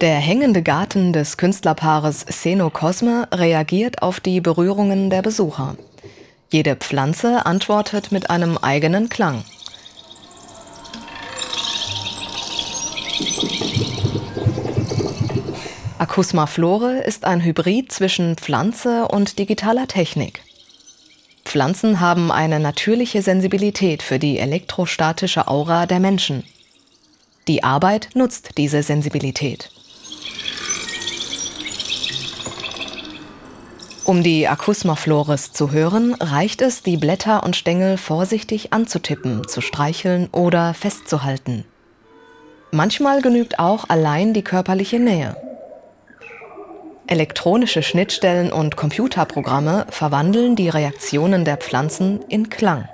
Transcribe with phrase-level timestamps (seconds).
[0.00, 5.76] Der hängende Garten des Künstlerpaares Seno Cosme reagiert auf die Berührungen der Besucher.
[6.50, 9.44] Jede Pflanze antwortet mit einem eigenen Klang.
[16.10, 20.42] Acusma Flore ist ein Hybrid zwischen Pflanze und digitaler Technik.
[21.44, 26.42] Pflanzen haben eine natürliche Sensibilität für die elektrostatische Aura der Menschen.
[27.46, 29.70] Die Arbeit nutzt diese Sensibilität.
[34.02, 39.60] Um die Acusma flores zu hören, reicht es, die Blätter und Stängel vorsichtig anzutippen, zu
[39.60, 41.64] streicheln oder festzuhalten.
[42.72, 45.36] Manchmal genügt auch allein die körperliche Nähe.
[47.10, 52.88] Elektronische Schnittstellen und Computerprogramme verwandeln die Reaktionen der Pflanzen in Klang.